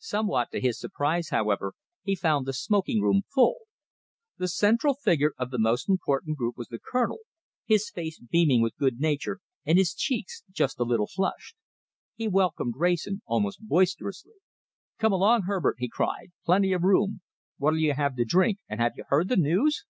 Somewhat 0.00 0.50
to 0.50 0.60
his 0.60 0.76
surprise, 0.76 1.28
however, 1.28 1.74
he 2.02 2.16
found 2.16 2.46
the 2.46 2.52
smoking 2.52 3.00
room 3.00 3.22
full. 3.32 3.58
The 4.36 4.48
central 4.48 4.94
figure 4.94 5.34
of 5.38 5.52
the 5.52 5.58
most 5.60 5.88
important 5.88 6.36
group 6.36 6.56
was 6.58 6.66
the 6.66 6.80
Colonel, 6.84 7.20
his 7.64 7.88
face 7.88 8.18
beaming 8.18 8.60
with 8.60 8.74
good 8.76 8.98
nature, 8.98 9.38
and 9.64 9.78
his 9.78 9.94
cheeks 9.94 10.42
just 10.50 10.80
a 10.80 10.82
little 10.82 11.06
flushed. 11.06 11.54
He 12.16 12.26
welcomed 12.26 12.74
Wrayson 12.76 13.22
almost 13.24 13.60
boisterously. 13.60 14.34
"Come 14.98 15.12
along, 15.12 15.42
Herbert," 15.42 15.76
he 15.78 15.88
cried. 15.88 16.32
"Plenty 16.44 16.72
of 16.72 16.82
room. 16.82 17.20
What'll 17.58 17.78
you 17.78 17.92
have 17.94 18.16
to 18.16 18.24
drink, 18.24 18.58
and 18.68 18.80
have 18.80 18.94
you 18.96 19.04
heard 19.08 19.28
the 19.28 19.36
news?" 19.36 19.84